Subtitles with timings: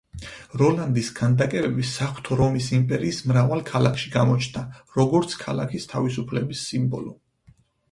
[0.59, 4.65] როლანდის ქანდაკებები საღვთო რომის იმპერიის მრავალ ქალაქში გამოჩნდა,
[4.99, 7.17] როგორც ქალაქის თავისუფლების სიმბოლო.